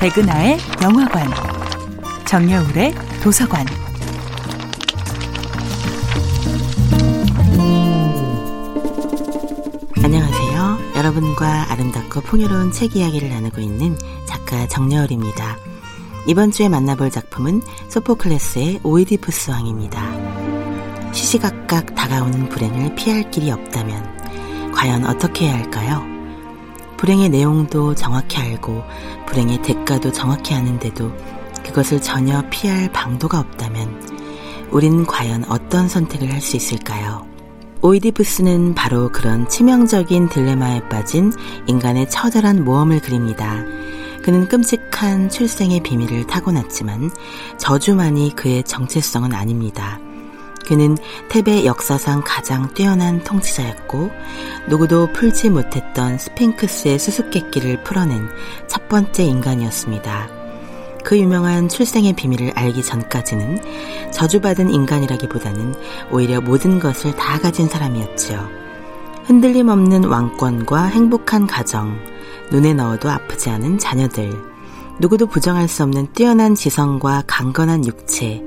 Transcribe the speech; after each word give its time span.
백은하의 0.00 0.56
영화관, 0.82 1.28
정여울의 2.26 2.94
도서관. 3.22 3.66
안녕하세요. 10.02 10.78
여러분과 10.96 11.70
아름답고 11.70 12.22
풍요로운 12.22 12.72
책 12.72 12.96
이야기를 12.96 13.28
나누고 13.28 13.60
있는 13.60 13.98
작가 14.24 14.66
정여울입니다. 14.68 15.58
이번 16.26 16.50
주에 16.50 16.70
만나볼 16.70 17.10
작품은 17.10 17.60
소포클레스의 17.90 18.80
오이디푸스 18.82 19.50
왕입니다. 19.50 21.12
시시각각 21.12 21.94
다가오는 21.94 22.48
불행을 22.48 22.94
피할 22.94 23.30
길이 23.30 23.50
없다면 23.50 24.72
과연 24.72 25.04
어떻게 25.04 25.48
해야 25.48 25.56
할까요? 25.56 26.09
불행의 27.00 27.30
내용도 27.30 27.94
정확히 27.94 28.36
알고 28.36 28.84
불행의 29.26 29.62
대가도 29.62 30.12
정확히 30.12 30.52
아는데도 30.52 31.10
그것을 31.64 32.02
전혀 32.02 32.42
피할 32.50 32.92
방도가 32.92 33.40
없다면 33.40 34.68
우린 34.70 35.06
과연 35.06 35.46
어떤 35.48 35.88
선택을 35.88 36.30
할 36.30 36.42
수 36.42 36.56
있을까요? 36.56 37.26
오이디푸스는 37.80 38.74
바로 38.74 39.10
그런 39.10 39.48
치명적인 39.48 40.28
딜레마에 40.28 40.90
빠진 40.90 41.32
인간의 41.66 42.10
처절한 42.10 42.64
모험을 42.64 43.00
그립니다. 43.00 43.64
그는 44.22 44.46
끔찍한 44.46 45.30
출생의 45.30 45.80
비밀을 45.82 46.26
타고났지만 46.26 47.10
저주만이 47.56 48.36
그의 48.36 48.62
정체성은 48.64 49.32
아닙니다. 49.32 49.98
그는 50.70 50.96
테베 51.28 51.64
역사상 51.64 52.22
가장 52.24 52.72
뛰어난 52.74 53.24
통치자였고 53.24 54.08
누구도 54.68 55.12
풀지 55.12 55.50
못했던 55.50 56.16
스핑크스의 56.16 56.96
수수께끼를 56.96 57.82
풀어낸 57.82 58.28
첫 58.68 58.88
번째 58.88 59.24
인간이었습니다. 59.24 60.28
그 61.04 61.18
유명한 61.18 61.68
출생의 61.68 62.12
비밀을 62.12 62.52
알기 62.54 62.84
전까지는 62.84 64.12
저주받은 64.12 64.70
인간이라기보다는 64.70 65.74
오히려 66.12 66.40
모든 66.40 66.78
것을 66.78 67.16
다 67.16 67.40
가진 67.40 67.66
사람이었지요. 67.66 68.48
흔들림 69.24 69.70
없는 69.70 70.04
왕권과 70.04 70.84
행복한 70.84 71.48
가정, 71.48 71.98
눈에 72.52 72.74
넣어도 72.74 73.10
아프지 73.10 73.50
않은 73.50 73.80
자녀들, 73.80 74.32
누구도 75.00 75.26
부정할 75.26 75.66
수 75.66 75.82
없는 75.82 76.12
뛰어난 76.12 76.54
지성과 76.54 77.24
강건한 77.26 77.84
육체, 77.86 78.40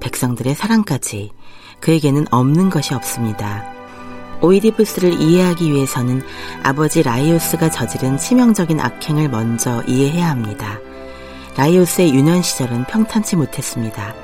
백성들의 0.00 0.54
사랑까지 0.54 1.32
그에게는 1.80 2.26
없는 2.30 2.70
것이 2.70 2.94
없습니다. 2.94 3.64
오이디푸스를 4.40 5.14
이해하기 5.20 5.72
위해서는 5.72 6.22
아버지 6.62 7.02
라이오스가 7.02 7.70
저지른 7.70 8.18
치명적인 8.18 8.80
악행을 8.80 9.30
먼저 9.30 9.82
이해해야 9.86 10.30
합니다. 10.30 10.78
라이오스의 11.56 12.14
유년 12.14 12.42
시절은 12.42 12.84
평탄치 12.84 13.36
못했습니다. 13.36 14.14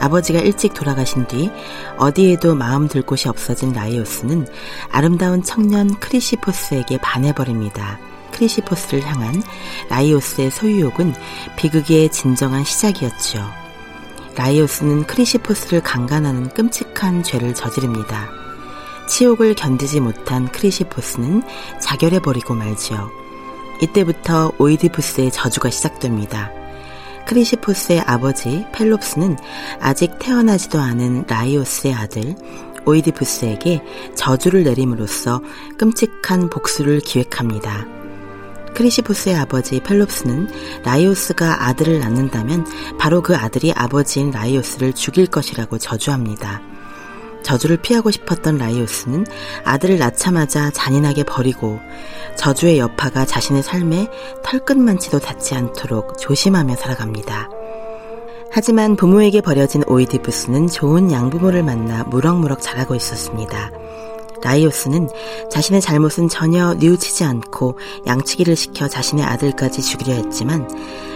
아버지가 0.00 0.40
일찍 0.40 0.74
돌아가신 0.74 1.26
뒤 1.28 1.50
어디에도 1.98 2.54
마음 2.54 2.88
둘 2.88 3.02
곳이 3.02 3.28
없어진 3.28 3.72
라이오스는 3.72 4.46
아름다운 4.90 5.42
청년 5.42 5.94
크리시포스에게 6.00 6.98
반해버립니다. 6.98 7.98
크리시포스를 8.32 9.06
향한 9.06 9.40
라이오스의 9.88 10.50
소유욕은 10.50 11.14
비극의 11.56 12.10
진정한 12.10 12.64
시작이었죠. 12.64 13.63
라이오스는 14.36 15.06
크리시포스를 15.06 15.80
강간하는 15.82 16.48
끔찍한 16.50 17.22
죄를 17.22 17.54
저지릅니다. 17.54 18.28
치욕을 19.08 19.54
견디지 19.54 20.00
못한 20.00 20.50
크리시포스는 20.50 21.42
자결해버리고 21.80 22.54
말지요. 22.54 23.10
이때부터 23.80 24.52
오이디푸스의 24.58 25.30
저주가 25.30 25.70
시작됩니다. 25.70 26.50
크리시포스의 27.26 28.00
아버지 28.00 28.64
펠롭스는 28.72 29.36
아직 29.80 30.18
태어나지도 30.18 30.78
않은 30.78 31.24
라이오스의 31.26 31.94
아들 31.94 32.34
오이디푸스에게 32.86 33.82
저주를 34.14 34.64
내림으로써 34.64 35.40
끔찍한 35.78 36.50
복수를 36.50 37.00
기획합니다. 37.00 38.03
크리시포스의 38.74 39.36
아버지 39.36 39.80
펠롭스는 39.80 40.48
라이오스가 40.84 41.68
아들을 41.68 42.00
낳는다면 42.00 42.66
바로 42.98 43.22
그 43.22 43.34
아들이 43.34 43.72
아버지인 43.72 44.30
라이오스를 44.30 44.92
죽일 44.92 45.26
것이라고 45.26 45.78
저주합니다. 45.78 46.60
저주를 47.44 47.76
피하고 47.76 48.10
싶었던 48.10 48.58
라이오스는 48.58 49.26
아들을 49.64 49.98
낳자마자 49.98 50.70
잔인하게 50.70 51.24
버리고 51.24 51.78
저주의 52.36 52.78
여파가 52.78 53.24
자신의 53.24 53.62
삶에 53.62 54.08
털끝만치도 54.42 55.20
닿지 55.20 55.54
않도록 55.54 56.18
조심하며 56.18 56.74
살아갑니다. 56.76 57.48
하지만 58.50 58.96
부모에게 58.96 59.40
버려진 59.40 59.82
오이디푸스는 59.86 60.68
좋은 60.68 61.10
양부모를 61.10 61.62
만나 61.62 62.04
무럭무럭 62.04 62.62
자라고 62.62 62.94
있었습니다. 62.94 63.70
라이오스는 64.44 65.08
자신의 65.50 65.80
잘못은 65.80 66.28
전혀 66.28 66.74
뉘우치지 66.74 67.24
않고 67.24 67.78
양치기를 68.06 68.54
시켜 68.54 68.86
자신의 68.86 69.24
아들까지 69.24 69.82
죽이려 69.82 70.12
했지만 70.14 70.68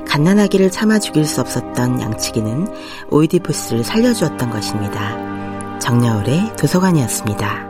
갓난아기를 0.06 0.70
참아 0.70 0.98
죽일 0.98 1.26
수 1.26 1.40
없었던 1.40 2.00
양치기는 2.00 2.68
오이디푸스를 3.10 3.84
살려주었던 3.84 4.50
것입니다. 4.50 5.78
정여울의 5.78 6.56
도서관이었습니다. 6.56 7.67